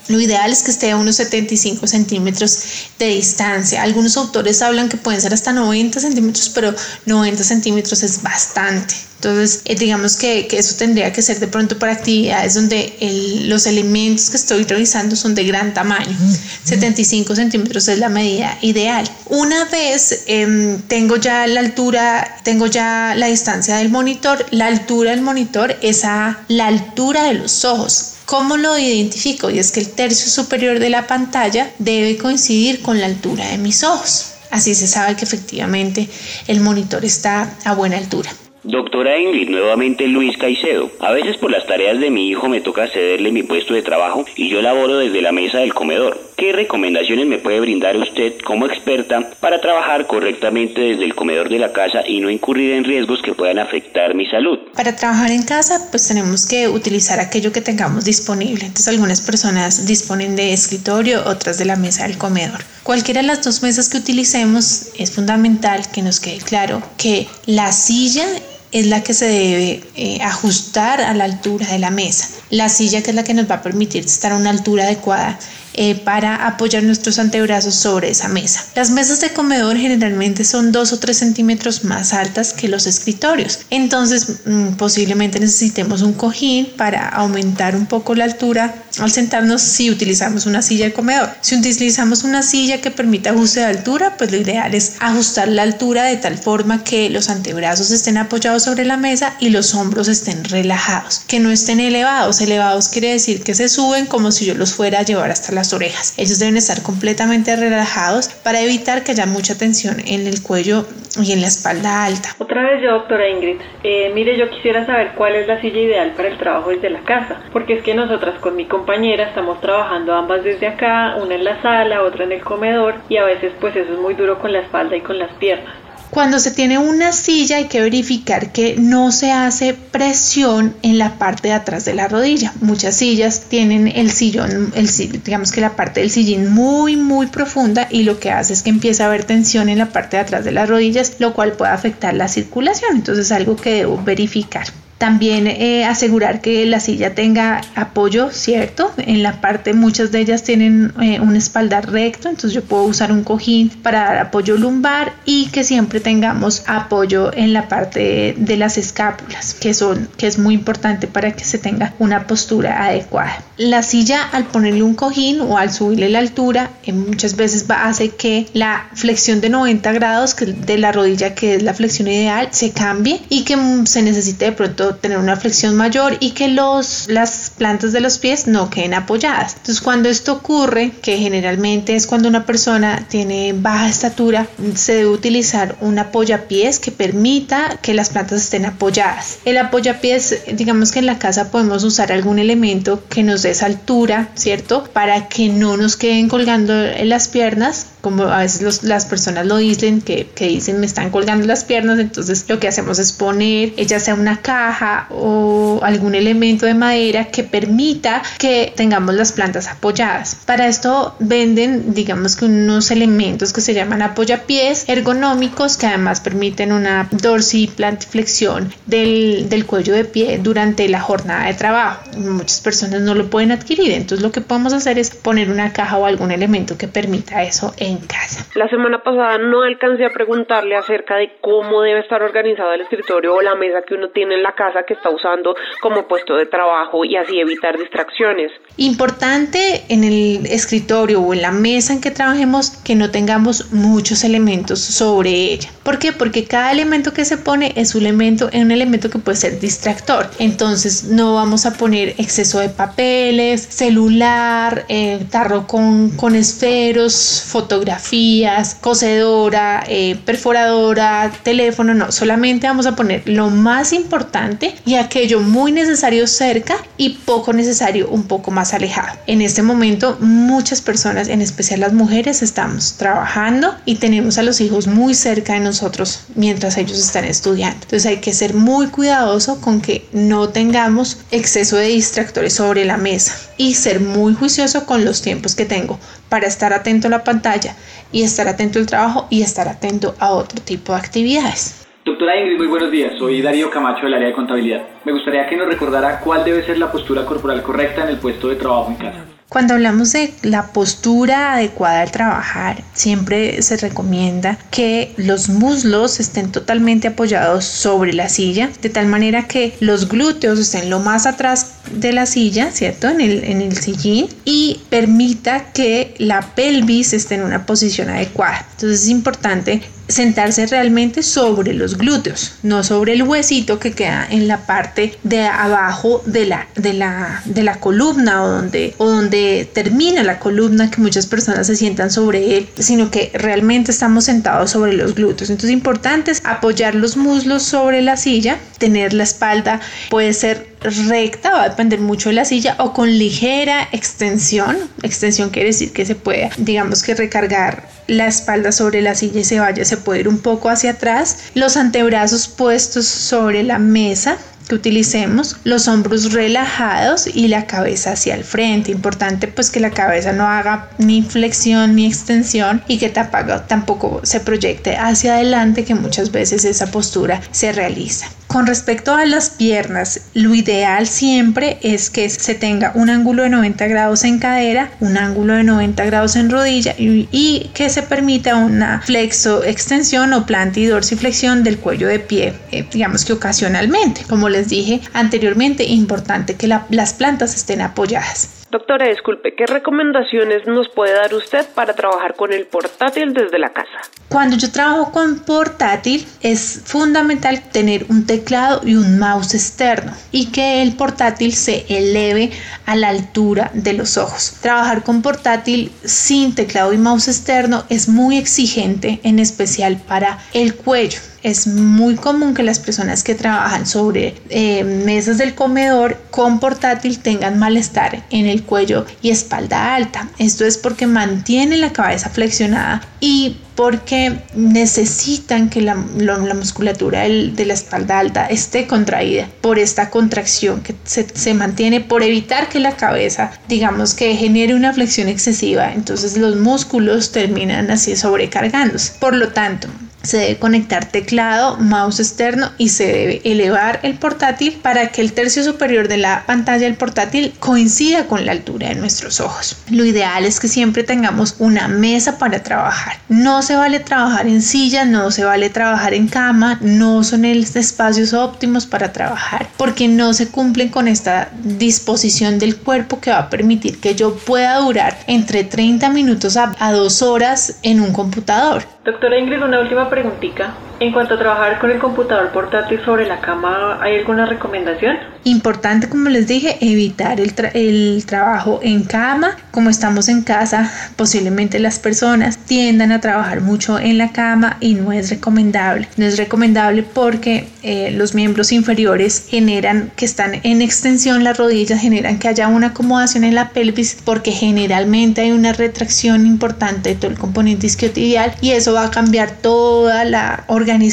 lo 0.09 0.19
ideal 0.19 0.51
es 0.51 0.63
que 0.63 0.71
esté 0.71 0.91
a 0.91 0.97
unos 0.97 1.17
75 1.17 1.87
centímetros 1.87 2.61
de 2.99 3.09
distancia. 3.09 3.83
Algunos 3.83 4.17
autores 4.17 4.63
hablan 4.63 4.89
que 4.89 4.97
pueden 4.97 5.21
ser 5.21 5.35
hasta 5.35 5.53
90 5.53 6.01
centímetros, 6.01 6.49
pero 6.49 6.75
90 7.05 7.45
centímetros 7.45 8.03
es 8.03 8.23
bastante. 8.23 8.95
Entonces, 9.19 9.63
eh, 9.65 9.75
digamos 9.75 10.15
que, 10.15 10.47
que, 10.47 10.59
eso 10.59 10.77
tendría 10.77 11.13
que 11.13 11.23
ser 11.23 11.41
de 11.41 11.49
pronto 11.49 11.77
para 11.77 11.93
actividades 11.93 12.55
donde 12.55 12.97
el, 13.01 13.49
los 13.49 13.67
elementos 13.67 14.31
que 14.31 14.37
estoy 14.37 14.63
revisando 14.63 15.17
son 15.17 15.35
de 15.35 15.43
gran 15.43 15.75
tamaño. 15.75 16.17
75 16.63 17.35
centímetros 17.35 17.89
es 17.89 17.99
la 17.99 18.09
medida 18.09 18.57
ideal. 18.63 19.11
Una 19.27 19.65
vez 19.65 20.23
eh, 20.29 20.79
tengo 20.87 21.17
ya 21.17 21.49
la 21.49 21.59
altura, 21.59 22.39
tengo 22.45 22.67
ya 22.67 23.15
la 23.17 23.27
distancia 23.27 23.79
del 23.79 23.89
monitor, 23.89 24.47
la 24.53 24.69
altura 24.69 25.11
del 25.11 25.23
monitor 25.23 25.77
es 25.83 26.05
a 26.05 26.39
la 26.47 26.69
altura 26.69 27.25
de 27.25 27.35
los 27.35 27.65
ojos. 27.65 28.13
¿Cómo 28.25 28.57
lo 28.57 28.79
identifico? 28.79 29.51
Y 29.51 29.59
es 29.59 29.73
que 29.73 29.81
el 29.81 29.89
tercio 29.89 30.31
superior 30.31 30.79
de 30.79 30.91
la 30.91 31.09
pantalla 31.09 31.73
debe 31.81 32.17
coincidir 32.19 32.83
con 32.83 33.01
la 33.01 33.07
altura 33.07 33.49
de 33.49 33.59
mis 33.59 33.83
ojos. 33.83 34.27
Así 34.53 34.77
se 34.77 34.87
sabe 34.87 35.17
que 35.17 35.25
efectivamente 35.25 36.09
el 36.47 36.61
monitor 36.61 37.05
está 37.05 37.57
a 37.65 37.75
buena 37.75 37.97
altura. 37.97 38.31
Doctora 38.65 39.19
Ingrid, 39.19 39.49
nuevamente 39.49 40.07
Luis 40.09 40.37
Caicedo. 40.37 40.91
A 41.01 41.13
veces 41.13 41.37
por 41.37 41.51
las 41.51 41.67
tareas 41.67 42.01
de 42.01 42.11
mi 42.11 42.29
hijo 42.29 42.49
me 42.49 42.61
toca 42.61 42.89
cederle 42.89 43.31
mi 43.31 43.45
puesto 43.45 43.73
de 43.73 43.83
trabajo 43.83 44.25
y 44.35 44.49
yo 44.49 44.61
laboro 44.61 44.99
desde 44.99 45.23
la 45.23 45.33
mesa 45.33 45.59
del 45.59 45.75
comedor. 45.75 46.19
¿Qué 46.37 46.53
recomendaciones 46.53 47.27
me 47.27 47.39
puede 47.39 47.61
brindar 47.61 47.97
usted 47.97 48.35
como 48.45 48.67
experta 48.67 49.31
para 49.41 49.61
trabajar 49.61 50.07
correctamente 50.07 50.81
desde 50.81 51.05
el 51.05 51.15
comedor 51.15 51.49
de 51.49 51.59
la 51.59 51.73
casa 51.73 52.07
y 52.07 52.21
no 52.21 52.31
incurrir 52.31 52.73
en 52.73 52.85
riesgos 52.85 53.23
que 53.23 53.33
puedan 53.33 53.59
afectar 53.59 54.15
mi 54.15 54.27
salud? 54.27 54.59
Para 54.75 54.95
trabajar 54.95 55.31
en 55.31 55.45
casa, 55.45 55.89
pues 55.91 56.07
tenemos 56.07 56.47
que 56.47 56.69
utilizar 56.69 57.21
aquello 57.21 57.53
que 57.53 57.61
tengamos 57.61 58.05
disponible. 58.05 58.67
Entonces 58.67 58.89
algunas 58.89 59.21
personas 59.21 59.87
disponen 59.87 60.37
de 60.37 60.53
escritorio, 60.53 61.23
otras 61.27 61.59
de 61.59 61.65
la 61.65 61.77
mesa 61.77 62.07
del 62.07 62.19
comedor. 62.19 62.61
Cualquiera 62.83 63.21
de 63.21 63.27
las 63.27 63.45
dos 63.45 63.63
mesas 63.63 63.89
que 63.89 63.99
utilicemos, 63.99 64.91
es 64.97 65.13
fundamental 65.13 65.83
que 65.93 66.03
nos 66.03 66.21
quede 66.21 66.39
claro 66.39 66.83
que 66.97 67.27
la 67.47 67.71
silla 67.73 68.25
es 68.73 68.87
la 68.87 69.03
que 69.03 69.15
se 69.15 69.27
debe 69.27 69.85
eh, 69.97 70.21
ajustar 70.23 71.01
a 71.01 71.15
la 71.15 71.25
altura 71.25 71.67
de 71.67 71.79
la 71.79 71.91
mesa. 71.91 72.29
La 72.51 72.69
silla 72.69 73.03
que 73.03 73.11
es 73.11 73.17
la 73.17 73.25
que 73.25 73.35
nos 73.35 73.51
va 73.51 73.57
a 73.57 73.63
permitir 73.63 74.05
estar 74.05 74.33
a 74.33 74.37
una 74.37 74.51
altura 74.51 74.85
adecuada 74.85 75.39
eh, 75.81 75.95
para 75.95 76.49
apoyar 76.49 76.83
nuestros 76.83 77.21
antebrazos 77.21 77.73
sobre 77.77 78.11
esa 78.11 78.27
mesa. 78.27 78.65
Las 78.75 78.91
mesas 78.91 79.21
de 79.21 79.31
comedor 79.31 79.77
generalmente 79.77 80.43
son 80.43 80.73
2 80.73 80.93
o 80.93 80.99
3 80.99 81.17
centímetros 81.17 81.85
más 81.85 82.13
altas 82.13 82.53
que 82.53 82.67
los 82.67 82.89
escritorios, 82.89 83.61
entonces 83.71 84.41
mm, 84.45 84.71
posiblemente 84.71 85.39
necesitemos 85.39 86.03
un 86.03 86.15
cojín 86.15 86.67
para 86.77 87.09
aumentar 87.09 87.77
un 87.77 87.87
poco 87.87 88.17
la 88.17 88.25
altura 88.25 88.75
al 88.99 89.13
sentarnos 89.13 89.63
si 89.63 89.89
utilizamos 89.89 90.47
una 90.47 90.63
silla 90.63 90.87
de 90.87 90.93
comedor. 90.93 91.31
Si 91.43 91.55
utilizamos 91.55 92.25
una 92.25 92.43
silla 92.43 92.81
que 92.81 92.91
permita 92.91 93.31
ajuste 93.31 93.61
de 93.61 93.67
altura, 93.67 94.17
pues 94.17 94.33
lo 94.33 94.39
ideal 94.39 94.75
es 94.75 94.95
ajustar 94.99 95.47
la 95.47 95.63
altura 95.63 96.03
de 96.03 96.17
tal 96.17 96.39
forma 96.39 96.83
que 96.83 97.09
los 97.09 97.29
antebrazos 97.29 97.93
estén 97.93 98.17
apoyados 98.17 98.65
sobre 98.65 98.85
la 98.85 98.97
mesa 98.97 99.37
y 99.39 99.51
los 99.51 99.77
hombros 99.77 100.09
estén 100.09 100.43
relajados, 100.43 101.23
que 101.29 101.39
no 101.39 101.53
estén 101.53 101.79
elevados. 101.79 102.41
Elevados 102.41 102.89
quiere 102.89 103.13
decir 103.13 103.45
que 103.45 103.55
se 103.55 103.69
suben 103.69 104.07
como 104.07 104.33
si 104.33 104.45
yo 104.45 104.55
los 104.55 104.75
fuera 104.75 104.99
a 104.99 105.05
llevar 105.05 105.31
hasta 105.31 105.53
orejas. 105.73 106.15
Ellos 106.17 106.39
deben 106.39 106.57
estar 106.57 106.83
completamente 106.83 107.55
relajados 107.57 108.29
para 108.29 108.61
evitar 108.61 109.05
que 109.05 109.13
haya 109.13 109.27
mucha 109.27 109.57
tensión 109.57 109.97
en 110.07 110.27
el 110.27 110.43
cuello 110.43 110.87
y 111.21 111.33
en 111.33 111.41
la 111.41 111.49
espalda 111.49 112.05
alta. 112.05 112.31
Otra 112.39 112.63
vez 112.63 112.83
yo, 112.83 112.93
doctora 112.93 113.29
Ingrid, 113.29 113.61
eh, 113.83 114.13
mire, 114.15 114.37
yo 114.39 114.51
quisiera 114.51 114.87
saber 114.87 115.13
cuál 115.17 115.35
es 115.35 115.47
la 115.47 115.61
silla 115.61 115.81
ideal 115.81 116.13
para 116.17 116.29
el 116.29 116.39
trabajo 116.39 116.71
desde 116.71 116.91
la 116.91 117.01
casa, 117.01 117.41
porque 117.53 117.75
es 117.75 117.83
que 117.83 117.95
nosotras 117.95 118.39
con 118.41 118.57
mi 118.57 118.67
compañera 118.67 119.29
estamos 119.29 119.61
trabajando 119.61 120.15
ambas 120.15 120.45
desde 120.45 120.67
acá, 120.67 121.17
una 121.23 121.35
en 121.35 121.45
la 121.45 121.61
sala, 121.63 122.03
otra 122.03 122.25
en 122.25 122.33
el 122.33 122.41
comedor, 122.41 122.97
y 123.09 123.17
a 123.17 123.25
veces 123.25 123.53
pues 123.61 123.75
eso 123.77 123.93
es 123.93 123.99
muy 123.99 124.15
duro 124.15 124.39
con 124.39 124.53
la 124.53 124.61
espalda 124.61 124.97
y 124.97 125.01
con 125.01 125.19
las 125.19 125.33
piernas. 125.35 125.88
Cuando 126.11 126.39
se 126.39 126.51
tiene 126.51 126.79
una 126.79 127.13
silla 127.13 127.57
hay 127.59 127.67
que 127.67 127.83
verificar 127.83 128.51
que 128.51 128.77
no 128.77 129.13
se 129.13 129.31
hace 129.31 129.75
presión 129.75 130.75
en 130.83 130.97
la 130.97 131.19
parte 131.19 131.49
de 131.49 131.55
atrás 131.55 131.85
de 131.85 131.95
la 131.95 132.09
rodilla. 132.09 132.55
Muchas 132.61 132.97
sillas 132.97 133.43
tienen 133.49 133.87
el 133.89 134.11
sillón, 134.11 134.73
el, 134.75 134.89
digamos 135.23 135.53
que 135.53 135.61
la 135.61 135.77
parte 135.77 136.01
del 136.01 136.11
sillín 136.11 136.51
muy 136.51 136.97
muy 136.97 137.27
profunda 137.27 137.89
y 137.91 138.05
lo 138.05 138.19
que 138.19 138.31
hace 138.31 138.55
es 138.55 138.63
que 138.63 138.71
empieza 138.71 139.05
a 139.05 139.09
haber 139.09 139.25
tensión 139.25 139.69
en 139.69 139.79
la 139.79 139.87
parte 139.87 140.17
de 140.17 140.23
atrás 140.23 140.45
de 140.45 140.53
las 140.53 140.69
rodillas, 140.69 141.17
lo 141.19 141.35
cual 141.35 141.53
puede 141.53 141.73
afectar 141.73 142.15
la 142.15 142.29
circulación. 142.29 142.97
Entonces 142.97 143.27
es 143.27 143.33
algo 143.33 143.57
que 143.57 143.75
debo 143.75 144.03
verificar. 144.03 144.67
También 144.99 145.47
eh, 145.47 145.85
asegurar 145.85 146.41
que 146.41 146.67
la 146.67 146.81
silla 146.81 147.15
tenga 147.15 147.61
apoyo, 147.77 148.31
¿cierto? 148.33 148.93
En 148.99 149.23
la 149.23 149.41
parte, 149.41 149.73
muchas 149.73 150.11
de 150.11 150.21
ellas 150.21 150.43
tienen 150.43 150.93
eh, 151.01 151.21
un 151.21 151.37
espaldar 151.37 151.91
recto, 151.91 152.29
entonces 152.29 152.53
yo 152.53 152.65
puedo 152.65 152.83
usar 152.83 153.13
un 153.13 153.23
cojín 153.23 153.69
para 153.69 154.05
dar 154.05 154.19
apoyo 154.19 154.57
lumbar 154.57 155.13
y 155.25 155.47
que 155.47 155.63
siempre 155.63 156.01
tengamos 156.01 156.65
apoyo 156.67 157.33
en 157.33 157.53
la 157.53 157.69
parte 157.69 158.35
de 158.37 158.57
las 158.57 158.77
escápulas, 158.77 159.55
que, 159.55 159.73
son, 159.73 160.09
que 160.17 160.27
es 160.27 160.39
muy 160.39 160.55
importante 160.55 161.07
para 161.07 161.33
que 161.33 161.45
se 161.45 161.59
tenga 161.59 161.95
una 161.99 162.27
postura 162.27 162.85
adecuada. 162.85 163.43
La 163.57 163.83
silla, 163.83 164.23
al 164.23 164.45
ponerle 164.45 164.83
un 164.83 164.95
cojín 164.95 165.41
o 165.41 165.59
al 165.59 165.73
subirle 165.73 166.09
la 166.09 166.19
altura, 166.19 166.71
eh, 166.85 166.93
muchas 166.93 167.37
veces 167.37 167.67
va, 167.71 167.87
hace 167.87 168.11
que 168.11 168.47
la 168.53 168.89
flexión 168.95 169.41
de 169.41 169.49
90 169.49 169.93
grados 169.93 170.37
de 170.37 170.79
la 170.79 170.93
rodilla, 170.93 171.35
que 171.35 171.55
es 171.55 171.63
la 171.63 171.75
flexión 171.75 172.09
ideal, 172.09 172.49
se 172.51 172.71
cambie 172.73 173.21
y 173.29 173.45
que 173.45 173.57
mm, 173.57 173.87
se 173.87 174.03
necesite 174.03 174.47
de 174.47 174.53
pronto 174.53 174.88
tener 174.95 175.19
una 175.19 175.37
flexión 175.37 175.77
mayor 175.77 176.17
y 176.21 176.33
que 176.33 176.49
los, 176.49 177.07
las 177.09 177.48
plantas 177.59 177.93
de 177.93 178.01
los 178.01 178.19
pies 178.19 178.47
no 178.47 178.71
queden 178.71 178.95
apoyadas. 178.95 179.57
Entonces 179.57 179.81
cuando 179.83 180.09
esto 180.09 180.33
ocurre, 180.33 180.93
que 181.03 181.19
generalmente 181.19 181.95
es 181.95 182.07
cuando 182.07 182.29
una 182.29 182.47
persona 182.47 183.07
tiene 183.09 183.53
baja 183.53 183.89
estatura, 183.89 184.47
se 184.75 184.95
debe 184.95 185.09
utilizar 185.09 185.77
un 185.81 185.99
apoyapiés 185.99 186.79
que 186.79 186.91
permita 186.91 187.79
que 187.83 187.95
las 187.95 188.11
plantas 188.11 188.43
estén 188.43 188.65
apoyadas. 188.65 189.39
El 189.45 189.59
apoyapiés, 189.59 190.43
digamos 190.55 190.93
que 190.93 191.01
en 191.01 191.07
la 191.07 191.19
casa 191.19 191.51
podemos 191.51 191.85
usar 191.85 192.13
algún 192.13 192.39
elemento 192.39 193.03
que 193.09 193.23
nos 193.23 193.43
dé 193.43 193.51
esa 193.51 193.67
altura, 193.67 194.31
¿cierto? 194.35 194.85
Para 194.93 195.29
que 195.29 195.49
no 195.49 195.77
nos 195.77 195.97
queden 195.97 196.29
colgando 196.29 196.75
las 197.03 197.29
piernas 197.29 197.87
como 198.01 198.25
a 198.25 198.39
veces 198.39 198.85
las 198.85 199.07
personas 199.07 199.47
lo 199.47 199.57
dicen, 199.57 200.01
que, 200.01 200.29
que, 200.35 200.47
dicen 200.47 200.81
me 200.81 200.87
están 200.87 201.11
colgando 201.11 201.47
las 201.47 201.65
piernas, 201.65 201.99
entonces 201.99 202.45
lo 202.49 202.61
que 202.61 202.69
hacemos 202.69 202.99
es 202.99 203.13
poner, 203.13 203.75
ya 203.75 203.99
sea 203.99 204.15
una 204.15 204.41
caja 204.41 205.09
o 205.11 205.81
algún 205.83 206.15
elemento 206.15 206.67
de 206.67 206.75
madera 206.75 207.27
que 207.27 207.43
permita 207.51 208.23
que 208.39 208.73
tengamos 208.77 209.15
las 209.15 209.33
plantas 209.33 209.69
apoyadas. 209.69 210.45
Para 210.47 210.67
esto 210.67 211.15
venden, 211.19 211.95
digamos 211.95 212.37
que 212.37 212.45
unos 212.45 212.91
elementos 212.91 213.53
que 213.53 213.61
se 213.61 213.75
llaman 213.75 214.03
apoyapiés 214.03 214.89
ergonómicos 214.89 215.77
que 215.77 215.87
además 215.87 216.21
permiten 216.21 216.73
una 216.73 217.09
dorsiplantiflexión 217.11 218.73
del, 218.87 219.49
del 219.49 219.67
cuello 219.67 219.95
de 219.95 220.05
pie 220.05 220.39
durante 220.39 220.89
la 220.89 221.01
jornada 221.01 221.47
de 221.47 221.55
trabajo. 221.55 222.03
Muchas 222.17 222.61
personas 222.61 223.01
no 223.01 223.15
lo 223.15 223.31
pueden 223.31 223.53
adquirir, 223.53 223.93
entonces 223.93 224.23
lo 224.23 224.33
que 224.33 224.41
podemos 224.41 224.73
hacer 224.73 224.99
es 224.99 225.15
poner 225.15 225.51
una 225.51 225.73
caja 225.73 225.99
o 225.99 226.07
algún 226.07 226.31
elemento 226.31 226.77
que 226.79 226.89
permita 226.89 227.43
eso 227.43 227.75
en 227.79 227.99
casa. 227.99 228.47
La 228.55 228.69
semana 228.69 229.03
pasada 229.03 229.39
no 229.39 229.63
alcancé 229.63 230.05
a 230.05 230.11
preguntarle 230.11 230.77
acerca 230.77 231.17
de 231.17 231.33
cómo 231.41 231.83
debe 231.83 232.01
estar 232.01 232.23
organizado 232.23 232.73
el 232.73 232.83
escritorio 232.83 233.35
o 233.35 233.43
la 233.43 233.55
mesa 233.55 233.83
que 233.83 233.95
uno 233.95 234.09
tiene 234.11 234.35
en 234.35 234.43
la 234.43 234.53
casa 234.53 234.83
que 234.85 234.95
está 234.95 235.11
usando 235.11 235.55
como 235.81 236.07
puesto 236.07 236.37
de 236.37 236.47
trabajo 236.47 237.05
y 237.05 237.17
así 237.17 237.38
evitar 237.41 237.79
distracciones. 237.79 238.51
Importante 238.77 239.85
en 239.89 240.05
el 240.05 240.47
escritorio 240.47 241.21
o 241.21 241.35
en 241.35 241.43
la 241.43 241.53
mesa 241.53 241.93
en 241.93 242.01
que 242.01 242.11
trabajemos 242.11 242.71
que 242.71 242.95
no 242.95 243.11
tengamos 243.11 243.73
muchos 243.73 244.25
elementos 244.25 244.81
sobre 244.81 245.31
ella. 245.31 245.71
¿Por 245.83 245.99
qué? 245.99 246.13
Porque 246.13 246.45
cada 246.45 246.71
elemento 246.71 247.13
que 247.13 247.25
se 247.25 247.39
pone 247.39 247.73
es 247.77 247.95
un 247.95 248.03
elemento, 248.03 248.51
un 248.53 248.71
elemento 248.71 249.11
que 249.11 249.19
puede 249.19 249.37
ser 249.37 249.59
distractor. 249.59 250.31
Entonces 250.39 251.05
no 251.05 251.35
vamos 251.35 251.67
a 251.67 251.75
poner 251.75 252.15
exceso 252.19 252.61
de 252.61 252.69
papeles, 252.69 253.63
celular, 253.63 254.85
eh, 254.89 255.25
tarro 255.31 255.67
con, 255.67 256.11
con 256.11 256.35
esferos, 256.35 257.45
fotografías, 257.47 258.75
cocedora, 258.75 259.83
eh, 259.89 260.17
perforadora, 260.25 261.33
teléfono, 261.43 261.95
no, 261.95 262.13
solamente 262.13 262.67
vamos 262.67 262.87
a 262.87 262.95
poner 262.97 263.23
lo 263.27 263.51
más 263.51 263.93
importante 263.93 264.75
y 264.85 264.95
aquello 264.95 265.41
muy 265.41 265.73
necesario 265.73 266.27
cerca 266.27 266.77
y 266.97 267.11
poco 267.29 267.53
necesario 267.53 268.09
un 268.09 268.23
poco 268.23 268.51
más 268.51 268.73
alejado. 268.73 269.19
En 269.27 269.43
este 269.43 269.61
momento 269.61 270.17
muchas 270.19 270.81
personas, 270.81 271.29
en 271.29 271.43
especial 271.43 271.81
las 271.81 271.93
mujeres, 271.93 272.41
estamos 272.41 272.95
trabajando 272.95 273.75
y 273.85 273.97
tenemos 273.97 274.39
a 274.39 274.43
los 274.43 274.63
hijos 274.63 274.87
muy 274.87 275.15
cerca 275.15 275.53
de 275.53 275.61
nosotros 275.61 276.21
mientras 276.37 276.79
ellos 276.79 276.99
están 276.99 277.27
estudiando. 277.27 277.81
Entonces 277.83 278.07
hay 278.07 278.17
que 278.21 278.33
ser 278.33 278.55
muy 278.55 278.87
cuidadoso 278.87 279.61
con 279.61 279.83
que 279.83 280.09
no 280.13 280.49
tengamos 280.49 281.19
exceso 281.31 281.77
de 281.77 281.89
distractores 281.89 282.55
sobre 282.55 282.87
la 282.87 282.97
mesa 282.97 283.35
y 283.59 283.75
ser 283.75 284.01
muy 284.01 284.33
juicioso 284.33 284.87
con 284.87 285.05
los 285.05 285.21
tiempos 285.21 285.55
que 285.55 285.67
tengo 285.67 286.01
para 286.31 286.47
estar 286.47 286.73
atento 286.73 287.09
a 287.09 287.11
la 287.11 287.25
pantalla 287.25 287.77
y 288.11 288.23
estar 288.23 288.49
atento 288.49 288.79
al 288.79 288.87
trabajo 288.87 289.27
y 289.29 289.43
estar 289.43 289.69
atento 289.69 290.17
a 290.19 290.31
otro 290.31 290.63
tipo 290.63 290.95
de 290.95 291.01
actividades. 291.01 291.88
Doctora 292.09 292.41
Ingrid, 292.41 292.57
muy 292.57 292.69
buenos 292.69 292.91
días. 292.91 293.13
Soy 293.19 293.43
Darío 293.43 293.69
Camacho 293.69 294.07
del 294.07 294.15
área 294.15 294.29
de 294.29 294.33
contabilidad. 294.33 294.81
Me 295.05 295.13
gustaría 295.13 295.47
que 295.47 295.59
nos 295.59 295.69
recordara 295.69 296.21
cuál 296.21 296.43
debe 296.43 296.63
ser 296.63 296.79
la 296.79 296.91
postura 296.91 297.27
corporal 297.27 297.63
correcta 297.63 298.05
en 298.05 298.09
el 298.09 298.17
puesto 298.17 298.49
de 298.49 298.57
trabajo 298.57 298.91
en 298.91 298.97
casa. 298.97 299.38
Cuando 299.49 299.73
hablamos 299.73 300.13
de 300.13 300.35
la 300.43 300.75
postura 300.75 301.55
adecuada 301.55 302.03
al 302.03 302.11
trabajar, 302.11 302.85
siempre 302.93 303.63
se 303.63 303.79
recomienda 303.79 304.59
que 304.71 305.15
los 305.17 305.49
muslos 305.49 306.21
estén 306.21 306.53
totalmente 306.53 307.09
apoyados 307.09 307.65
sobre 307.65 308.13
la 308.13 308.29
silla, 308.29 308.69
de 308.83 308.91
tal 308.91 309.07
manera 309.07 309.49
que 309.49 309.75
los 309.81 310.07
glúteos 310.07 310.59
estén 310.59 310.91
lo 310.91 311.01
más 311.01 311.25
atrás 311.25 311.73
de 311.91 312.13
la 312.13 312.27
silla, 312.27 312.71
¿cierto? 312.73 313.09
En 313.09 313.23
el, 313.23 313.43
en 313.43 313.63
el 313.63 313.75
sillín 313.79 314.29
y 314.45 314.83
permita 314.91 315.73
que 315.73 316.15
la 316.19 316.43
pelvis 316.55 317.15
esté 317.15 317.37
en 317.37 317.45
una 317.45 317.65
posición 317.65 318.11
adecuada. 318.11 318.67
Entonces 318.73 319.05
es 319.05 319.09
importante 319.09 319.81
sentarse 320.09 320.67
realmente 320.67 321.23
sobre 321.23 321.75
los 321.75 321.99
glúteos, 321.99 322.55
no 322.63 322.83
sobre 322.83 323.13
el 323.13 323.23
huesito 323.23 323.79
que 323.79 323.93
queda 323.93 324.27
en 324.29 324.49
la 324.49 324.67
parte 324.67 325.19
de 325.23 325.43
abajo 325.43 326.23
de 326.25 326.47
la, 326.47 326.67
de 326.77 326.95
la, 326.95 327.43
de 327.45 327.63
la 327.63 327.79
columna 327.79 328.43
o 328.43 328.49
donde, 328.49 328.95
o 328.99 329.09
donde 329.09 329.38
termina 329.73 330.23
la 330.23 330.39
columna 330.39 330.91
que 330.91 331.01
muchas 331.01 331.27
personas 331.27 331.67
se 331.67 331.77
sientan 331.77 332.11
sobre 332.11 332.57
él, 332.57 332.69
sino 332.79 333.11
que 333.11 333.31
realmente 333.35 333.91
estamos 333.91 334.25
sentados 334.25 334.71
sobre 334.71 334.93
los 334.93 335.15
glúteos. 335.15 335.51
Entonces 335.51 335.71
importante 335.71 336.33
apoyar 336.45 336.95
los 336.95 337.17
muslos 337.17 337.63
sobre 337.63 338.03
la 338.03 338.17
silla, 338.17 338.59
tener 338.79 339.13
la 339.13 339.25
espalda, 339.25 339.81
puede 340.11 340.33
ser 340.33 340.69
recta, 340.81 341.51
va 341.51 341.63
a 341.65 341.69
depender 341.71 342.01
mucho 342.01 342.29
de 342.29 342.37
la 342.37 342.45
silla 342.45 342.77
o 342.79 342.93
con 342.93 343.19
ligera 343.19 343.89
extensión. 343.93 344.77
Extensión 345.03 345.51
quiere 345.51 345.69
decir 345.69 345.93
que 345.93 346.07
se 346.07 346.15
puede, 346.15 346.51
digamos 346.57 347.03
que 347.03 347.15
recargar 347.15 347.89
la 348.07 348.27
espalda 348.27 348.73
sobre 348.73 349.03
la 349.03 349.15
silla 349.15 349.41
y 349.41 349.45
se 349.45 349.61
vaya, 349.61 349.85
se 349.85 349.97
puede 349.97 350.21
ir 350.21 350.29
un 350.29 350.39
poco 350.39 350.71
hacia 350.71 350.93
atrás. 350.93 351.39
Los 351.55 351.77
antebrazos 351.77 352.49
puestos 352.49 353.07
sobre 353.07 353.63
la 353.63 353.79
mesa 353.79 354.39
que 354.69 354.75
utilicemos, 354.75 355.57
los 355.65 355.89
hombros 355.89 356.33
relajados 356.33 357.27
y 357.27 357.49
la 357.49 357.67
cabeza 357.67 358.13
hacia 358.13 358.35
el 358.35 358.45
frente. 358.45 358.93
Importante 358.93 359.49
pues 359.49 359.71
que 359.71 359.81
la 359.81 359.91
cabeza 359.91 360.33
no 360.33 360.47
haga 360.47 360.91
ni 360.99 361.23
flexión 361.23 361.97
ni 361.97 362.07
extensión 362.07 362.83
y 362.87 362.99
que 362.99 363.09
tampoco 363.09 364.21
se 364.23 364.41
proyecte 364.41 364.97
hacia 364.97 365.35
adelante 365.35 365.85
que 365.85 365.95
muchas 365.95 366.31
veces 366.31 366.65
esa 366.65 366.91
postura 366.91 367.41
se 367.51 367.73
realiza. 367.73 368.29
Con 368.49 368.67
respecto 368.67 369.15
a 369.15 369.27
las 369.27 369.51
piernas, 369.51 370.23
lo 370.33 370.55
ideal 370.55 371.07
siempre 371.07 371.79
es 371.83 372.09
que 372.09 372.31
se 372.31 372.55
tenga 372.55 372.93
un 372.95 373.11
ángulo 373.11 373.43
de 373.43 373.51
90 373.51 373.87
grados 373.89 374.25
en 374.25 374.39
cadera, 374.39 374.91
un 375.01 375.19
ángulo 375.19 375.53
de 375.53 375.65
90 375.65 376.03
grados 376.07 376.35
en 376.35 376.49
rodilla 376.49 376.95
y, 376.99 377.71
que 377.75 377.91
se 377.91 378.03
permita 378.03 378.57
una 378.57 379.03
flexo 379.03 379.63
extensión 379.65 380.33
o 380.33 380.47
planta 380.47 380.81
y 380.81 380.87
dorsiflexión 380.87 381.63
del 381.63 381.79
cuello 381.79 382.09
de 382.09 382.21
pie, 382.21 382.55
eh, 382.73 382.87
digamos 382.91 383.27
que 383.27 383.35
ocasionalmente. 383.35 384.23
Como 384.27 384.49
les 384.49 384.71
dije 384.71 385.03
anteriormente, 385.13 385.85
importante 385.85 386.55
que 386.55 386.69
las 386.69 387.13
plantas 387.13 387.55
estén 387.55 387.83
apoyadas. 387.83 388.58
Doctora, 388.71 389.09
disculpe, 389.09 389.55
¿qué 389.55 389.65
recomendaciones 389.65 390.67
nos 390.67 390.91
puede 390.91 391.15
dar 391.15 391.33
usted 391.33 391.67
para 391.75 391.95
trabajar 391.95 392.35
con 392.35 392.53
el 392.53 392.67
portátil 392.67 393.33
desde 393.33 393.59
la 393.59 393.71
casa? 393.71 393.89
Cuando 394.29 394.59
yo 394.59 394.71
trabajo 394.71 395.11
con 395.11 395.39
portátil 395.39 396.27
es 396.43 396.83
fundamental 396.85 397.63
tener 397.71 398.05
un 398.11 398.27
teclado 398.27 398.83
y 398.85 398.95
un 398.95 399.19
mouse 399.19 399.55
externo 399.55 400.13
y 400.33 400.53
que 400.53 400.83
el 400.83 400.95
portátil 400.97 401.55
se 401.55 401.87
eleve 401.89 402.51
a 402.85 402.95
la 402.95 403.09
altura 403.09 403.71
de 403.73 403.95
los 403.95 404.19
ojos. 404.19 404.59
Trabajar 404.61 405.03
con 405.03 405.23
portátil 405.23 405.91
sin 406.05 406.55
teclado 406.55 406.93
y 406.93 406.99
mouse 406.99 407.29
externo 407.29 407.85
es 407.89 408.07
muy 408.07 408.37
exigente, 408.37 409.19
en 409.23 409.39
especial 409.39 409.97
para 409.97 410.41
el 410.53 410.75
cuello 410.75 411.21
es 411.43 411.67
muy 411.67 412.17
común 412.17 412.55
que 412.55 412.63
las 412.63 412.79
personas 412.79 413.23
que 413.23 413.35
trabajan 413.35 413.87
sobre 413.87 414.35
eh, 414.49 414.85
mesas 414.85 415.39
del 415.39 415.55
comedor 415.55 416.19
con 416.31 416.61
portátil 416.61 417.19
tengan 417.21 417.59
malestar 417.59 418.25
en 418.31 418.47
el 418.47 418.63
cuello 418.63 419.07
y 419.23 419.31
espalda 419.31 419.95
alta. 419.95 420.29
Esto 420.39 420.65
es 420.65 420.79
porque 420.79 421.07
mantienen 421.07 421.81
la 421.81 421.93
cabeza 421.93 422.31
flexionada 422.31 423.03
y 423.21 423.57
porque 423.75 424.41
necesitan 424.55 425.71
que 425.71 425.81
la, 425.81 425.95
musculatura 425.95 427.23
de 427.23 427.65
la 427.65 427.75
espalda 427.75 428.19
alta 428.19 428.47
esté 428.47 428.89
contraída 428.89 429.49
por 429.61 429.79
esta 429.79 430.11
contracción 430.11 430.81
que 430.81 430.97
se, 431.05 431.29
se, 431.33 431.55
mantiene 431.55 432.01
por 432.01 432.25
evitar 432.25 432.69
que 432.69 432.81
la 432.81 432.97
cabeza, 432.97 433.53
digamos 433.69 434.15
que 434.15 434.35
genere 434.35 434.75
una 434.75 434.93
flexión 434.93 435.29
excesiva, 435.29 435.93
entonces 435.93 436.37
los 436.37 436.57
músculos 436.57 437.31
terminan 437.31 437.89
así 437.93 438.17
sobrecargándose. 438.17 439.13
Por 439.21 439.37
lo 439.37 439.51
tanto, 439.51 439.87
se 440.23 440.39
debe 440.39 440.59
conectar 440.59 441.07
teclado, 441.07 441.77
mouse 441.77 442.21
externo 442.21 442.71
y 442.79 442.91
se 442.91 443.07
debe 443.07 443.41
elevar 443.45 444.01
el 444.03 444.15
portátil 444.15 444.79
para 444.83 445.09
que 445.09 445.21
el 445.21 445.33
tercio 445.33 445.65
superior 445.65 446.09
de 446.09 446.17
la 446.17 446.45
pantalla 446.47 446.85
del 446.85 446.97
portátil 446.97 447.55
coincida 447.59 448.27
con 448.27 448.45
la 448.45 448.53
altura 448.53 448.89
de 448.89 448.95
nuestros 448.97 449.41
ojos. 449.41 449.77
Lo 449.91 450.05
ideal 450.05 450.45
es 450.45 450.61
que 450.61 450.69
siempre 450.69 451.05
tengamos 451.05 451.57
una 451.59 451.89
mesa 451.89 452.39
para 452.39 452.63
trabajar. 452.63 453.19
No 453.29 453.63
se 453.63 453.77
vale 453.77 454.01
trabajar 454.01 454.47
en 454.47 454.63
silla, 454.63 455.05
no 455.05 455.31
se 455.31 455.45
vale 455.45 455.71
trabajar 455.71 456.15
en 456.15 456.29
cama, 456.29 456.79
no 456.83 457.25
son 457.25 457.45
espacios 457.45 458.33
óptimos 458.33 458.87
para 458.87 459.13
trabajar 459.13 459.69
porque 459.77 460.09
no 460.09 460.35
se 460.35 460.49
cumplen 460.49 460.89
con 460.89 461.09
esta 461.09 461.51
disposición 461.63 462.59
del 462.59 462.77
cuerpo 462.77 463.21
que 463.21 463.31
va 463.31 463.39
a 463.39 463.51
permitir 463.51 464.01
que 464.01 464.15
yo 464.15 464.35
pueda 464.37 464.77
durar 464.79 465.19
entre 465.27 465.65
30 465.65 466.11
minutos 466.11 466.57
a 466.57 466.93
2 466.93 467.23
horas 467.23 467.77
en 467.83 468.01
un 468.01 468.13
computador. 468.13 468.85
Doctora 469.09 469.39
Ingrid, 469.39 469.63
una 469.63 469.81
última 469.81 470.11
preguntita. 470.11 470.75
En 471.01 471.13
cuanto 471.13 471.33
a 471.33 471.39
trabajar 471.39 471.79
con 471.79 471.91
el 471.91 471.99
computador 471.99 472.51
portátil 472.51 473.01
sobre 473.07 473.27
la 473.27 473.41
cama, 473.41 473.99
¿hay 474.03 474.19
alguna 474.19 474.45
recomendación? 474.45 475.17
Importante, 475.45 476.11
como 476.11 476.29
les 476.29 476.47
dije, 476.47 476.77
evitar 476.83 477.41
el, 477.41 477.55
el, 477.73 478.27
trabajo 478.27 478.81
en 478.83 479.05
cama. 479.05 479.57
Como 479.71 479.89
estamos 479.89 480.29
en 480.29 480.43
casa, 480.43 480.93
posiblemente 481.17 481.79
las 481.79 481.99
personas 481.99 482.58
tiendan 482.69 483.13
a 483.13 483.21
trabajar 483.21 483.61
mucho 483.61 483.99
en 483.99 484.19
la 484.19 484.31
cama 484.31 484.77
y 484.81 484.95
no 484.95 485.13
es 485.13 485.31
recomendable. 485.31 486.09
No 486.17 486.27
es 486.27 486.37
recomendable 486.37 487.03
porque 487.03 487.69
eh, 487.83 488.13
los 488.13 488.35
miembros 488.35 488.71
inferiores 488.73 489.47
generan 489.49 490.13
que 490.15 490.25
están 490.25 490.61
en 490.63 490.83
extensión, 490.83 491.43
las 491.43 491.57
rodillas 491.57 492.01
generan 492.01 492.39
que 492.39 492.49
haya 492.49 492.69
una 492.69 492.89
acomodación 492.89 493.45
en 493.45 493.55
la 493.55 493.71
pelvis 493.71 494.17
porque 494.25 494.53
generalmente 494.53 495.41
hay 495.41 495.53
una 495.53 495.73
retracción 495.73 496.47
importante 496.47 497.11
de 497.11 497.15
todo 497.17 497.31
el 497.31 497.39
componente 497.39 497.87
isquiotibial 497.87 498.55
y 498.61 498.71
eso 498.71 498.93
va 498.93 499.05
a 499.05 499.11
cambiar 499.11 499.51
toda 499.51 500.25
la 500.25 500.65
organización 500.69 501.09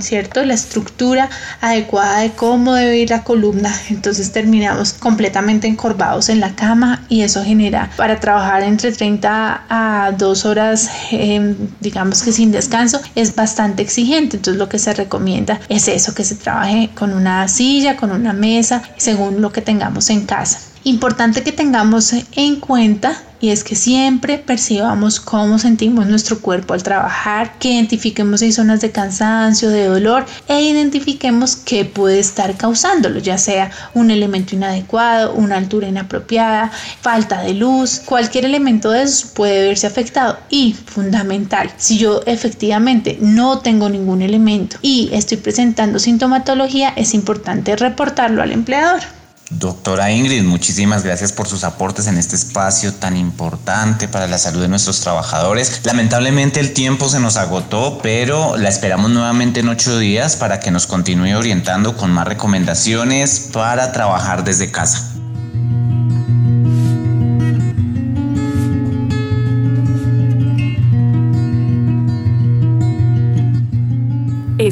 ¿cierto? 0.00 0.44
La 0.44 0.54
estructura 0.54 1.30
adecuada 1.60 2.20
de 2.20 2.32
cómo 2.32 2.74
debe 2.74 2.98
ir 2.98 3.10
la 3.10 3.24
columna. 3.24 3.72
Entonces 3.90 4.32
terminamos 4.32 4.92
completamente 4.92 5.66
encorvados 5.66 6.28
en 6.28 6.40
la 6.40 6.54
cama 6.54 7.04
y 7.08 7.22
eso 7.22 7.42
genera 7.42 7.90
para 7.96 8.20
trabajar 8.20 8.62
entre 8.62 8.92
30 8.92 9.62
a 9.68 10.12
2 10.16 10.44
horas, 10.44 10.90
em, 11.10 11.56
digamos 11.80 12.22
que 12.22 12.32
sin 12.32 12.52
descanso, 12.52 13.00
es 13.14 13.34
bastante 13.34 13.82
exigente. 13.82 14.36
Entonces 14.36 14.58
lo 14.58 14.68
que 14.68 14.78
se 14.78 14.94
recomienda 14.94 15.60
es 15.68 15.88
eso, 15.88 16.14
que 16.14 16.24
se 16.24 16.36
trabaje 16.36 16.90
con 16.94 17.12
una 17.12 17.48
silla, 17.48 17.96
con 17.96 18.10
una 18.10 18.32
mesa, 18.32 18.82
según 18.96 19.40
lo 19.40 19.52
que 19.52 19.60
tengamos 19.60 20.10
en 20.10 20.26
casa. 20.26 20.60
Importante 20.88 21.42
que 21.42 21.52
tengamos 21.52 22.14
en 22.34 22.60
cuenta 22.60 23.22
y 23.42 23.50
es 23.50 23.62
que 23.62 23.74
siempre 23.74 24.38
percibamos 24.38 25.20
cómo 25.20 25.58
sentimos 25.58 26.06
nuestro 26.06 26.40
cuerpo 26.40 26.72
al 26.72 26.82
trabajar, 26.82 27.58
que 27.58 27.72
identifiquemos 27.72 28.40
si 28.40 28.46
hay 28.46 28.52
zonas 28.52 28.80
de 28.80 28.90
cansancio, 28.90 29.68
de 29.68 29.84
dolor 29.84 30.24
e 30.48 30.62
identifiquemos 30.62 31.56
qué 31.56 31.84
puede 31.84 32.20
estar 32.20 32.56
causándolo, 32.56 33.18
ya 33.18 33.36
sea 33.36 33.70
un 33.92 34.10
elemento 34.10 34.54
inadecuado, 34.54 35.34
una 35.34 35.58
altura 35.58 35.88
inapropiada, 35.88 36.72
falta 37.02 37.42
de 37.42 37.52
luz, 37.52 38.00
cualquier 38.06 38.46
elemento 38.46 38.90
de 38.90 39.02
eso 39.02 39.28
puede 39.34 39.68
verse 39.68 39.86
afectado 39.86 40.38
y 40.48 40.72
fundamental, 40.72 41.70
si 41.76 41.98
yo 41.98 42.22
efectivamente 42.24 43.18
no 43.20 43.58
tengo 43.58 43.90
ningún 43.90 44.22
elemento 44.22 44.78
y 44.80 45.10
estoy 45.12 45.36
presentando 45.36 45.98
sintomatología, 45.98 46.94
es 46.96 47.12
importante 47.12 47.76
reportarlo 47.76 48.40
al 48.40 48.52
empleador. 48.52 49.17
Doctora 49.50 50.10
Ingrid, 50.10 50.42
muchísimas 50.42 51.04
gracias 51.04 51.32
por 51.32 51.48
sus 51.48 51.64
aportes 51.64 52.06
en 52.06 52.18
este 52.18 52.36
espacio 52.36 52.92
tan 52.92 53.16
importante 53.16 54.06
para 54.06 54.26
la 54.26 54.36
salud 54.36 54.60
de 54.60 54.68
nuestros 54.68 55.00
trabajadores. 55.00 55.80
Lamentablemente 55.84 56.60
el 56.60 56.74
tiempo 56.74 57.08
se 57.08 57.18
nos 57.18 57.38
agotó, 57.38 57.98
pero 58.02 58.58
la 58.58 58.68
esperamos 58.68 59.10
nuevamente 59.10 59.60
en 59.60 59.70
ocho 59.70 59.98
días 59.98 60.36
para 60.36 60.60
que 60.60 60.70
nos 60.70 60.86
continúe 60.86 61.34
orientando 61.34 61.96
con 61.96 62.10
más 62.10 62.28
recomendaciones 62.28 63.48
para 63.50 63.90
trabajar 63.92 64.44
desde 64.44 64.70
casa. 64.70 65.10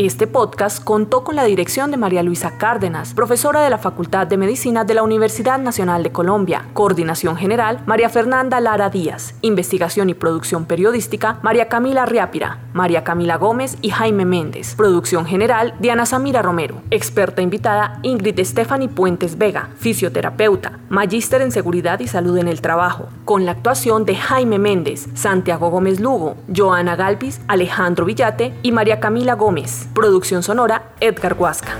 Este 0.00 0.28
podcast 0.28 0.84
contó 0.84 1.24
con 1.24 1.34
la 1.34 1.42
dirección 1.42 1.90
de 1.90 1.96
María 1.96 2.22
Luisa 2.22 2.56
Cárdenas, 2.56 3.14
profesora 3.14 3.62
de 3.62 3.70
la 3.70 3.78
Facultad 3.78 4.28
de 4.28 4.36
Medicina 4.36 4.84
de 4.84 4.94
la 4.94 5.02
Universidad 5.02 5.58
Nacional 5.58 6.04
de 6.04 6.12
Colombia. 6.12 6.66
Coordinación 6.72 7.36
general, 7.36 7.82
María 7.84 8.08
Fernanda 8.08 8.60
Lara 8.60 8.90
Díaz. 8.90 9.34
Investigación 9.40 10.08
y 10.08 10.14
producción 10.14 10.66
periodística, 10.66 11.40
María 11.42 11.66
Camila 11.66 12.06
Riápira, 12.06 12.60
María 12.74 13.02
Camila 13.02 13.38
Gómez 13.38 13.76
y 13.82 13.90
Jaime 13.90 14.24
Méndez. 14.24 14.76
Producción 14.76 15.26
general, 15.26 15.74
Diana 15.80 16.06
Samira 16.06 16.42
Romero. 16.42 16.76
Experta 16.92 17.42
invitada, 17.42 17.98
Ingrid 18.04 18.38
Stephanie 18.44 18.88
Puentes 18.88 19.36
Vega, 19.36 19.70
fisioterapeuta, 19.78 20.78
magíster 20.90 21.42
en 21.42 21.50
seguridad 21.50 21.98
y 21.98 22.06
salud 22.06 22.38
en 22.38 22.46
el 22.46 22.60
trabajo, 22.60 23.08
con 23.24 23.44
la 23.44 23.50
actuación 23.50 24.04
de 24.04 24.14
Jaime 24.14 24.60
Méndez, 24.60 25.08
Santiago 25.14 25.70
Gómez 25.70 25.98
Lugo, 25.98 26.36
Joana 26.56 26.94
Galvis, 26.94 27.40
Alejandro 27.48 28.04
Villate 28.04 28.54
y 28.62 28.70
María 28.70 29.00
Camila 29.00 29.34
Gómez. 29.34 29.87
Producción 29.94 30.42
sonora, 30.42 30.92
Edgar 31.00 31.34
Huasca. 31.38 31.76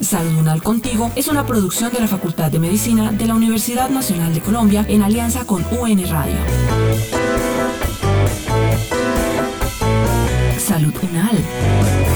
Salud 0.00 0.38
Unal 0.38 0.62
Contigo 0.62 1.10
es 1.16 1.28
una 1.28 1.44
producción 1.44 1.92
de 1.92 2.00
la 2.00 2.06
Facultad 2.06 2.50
de 2.52 2.58
Medicina 2.58 3.10
de 3.10 3.26
la 3.26 3.34
Universidad 3.34 3.90
Nacional 3.90 4.32
de 4.32 4.40
Colombia 4.40 4.84
en 4.88 5.02
alianza 5.02 5.44
con 5.44 5.64
UN 5.80 6.08
Radio. 6.08 6.36
Salud 10.58 10.94
Unal. 11.02 12.15